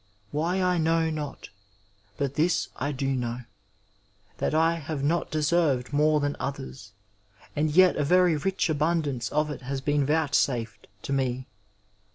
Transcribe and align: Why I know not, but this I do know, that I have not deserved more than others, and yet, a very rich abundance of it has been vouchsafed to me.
Why 0.31 0.63
I 0.63 0.79
know 0.79 1.11
not, 1.11 1.49
but 2.17 2.33
this 2.33 2.69
I 2.75 2.91
do 2.91 3.09
know, 3.09 3.41
that 4.39 4.55
I 4.55 4.77
have 4.79 5.03
not 5.03 5.29
deserved 5.29 5.93
more 5.93 6.19
than 6.19 6.35
others, 6.39 6.93
and 7.55 7.69
yet, 7.69 7.95
a 7.97 8.03
very 8.03 8.35
rich 8.35 8.67
abundance 8.67 9.29
of 9.31 9.51
it 9.51 9.61
has 9.61 9.79
been 9.79 10.03
vouchsafed 10.07 10.87
to 11.03 11.13
me. 11.13 11.45